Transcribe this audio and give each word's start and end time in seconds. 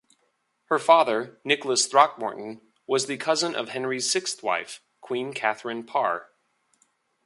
Her 0.65 0.79
father, 0.79 1.39
Nicholas 1.43 1.85
Throckmorton, 1.85 2.59
was 2.87 3.05
the 3.05 3.17
cousin 3.17 3.53
of 3.53 3.69
Henry's 3.69 4.09
sixth 4.09 4.41
wife, 4.41 4.81
Queen 4.99 5.31
Catherine 5.31 5.83
Parr. 5.83 6.31